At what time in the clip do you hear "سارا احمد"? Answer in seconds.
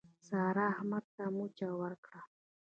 0.27-1.05